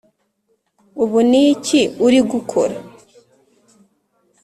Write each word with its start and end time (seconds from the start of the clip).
ubu 1.03 1.19
ni 1.29 1.41
iki 1.53 1.81
uri 2.05 2.19
gukora? 2.31 2.75